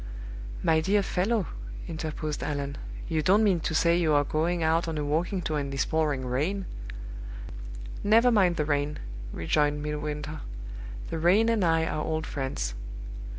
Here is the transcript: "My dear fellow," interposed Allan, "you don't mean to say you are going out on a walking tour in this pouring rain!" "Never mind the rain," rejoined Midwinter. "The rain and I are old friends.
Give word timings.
"My 0.63 0.79
dear 0.81 1.03
fellow," 1.03 1.45
interposed 1.87 2.41
Allan, 2.41 2.77
"you 3.07 3.21
don't 3.21 3.43
mean 3.43 3.59
to 3.59 3.75
say 3.75 3.95
you 3.95 4.13
are 4.13 4.23
going 4.23 4.63
out 4.63 4.87
on 4.87 4.97
a 4.97 5.05
walking 5.05 5.43
tour 5.43 5.59
in 5.59 5.69
this 5.69 5.85
pouring 5.85 6.25
rain!" 6.25 6.65
"Never 8.03 8.31
mind 8.31 8.55
the 8.55 8.65
rain," 8.65 8.97
rejoined 9.31 9.83
Midwinter. 9.83 10.39
"The 11.11 11.19
rain 11.19 11.49
and 11.49 11.63
I 11.63 11.85
are 11.85 12.03
old 12.03 12.25
friends. 12.25 12.73